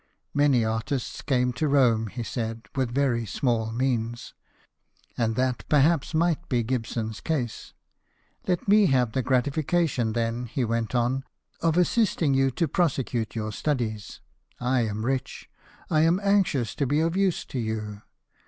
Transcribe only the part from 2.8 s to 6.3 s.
very small means, and that perhaps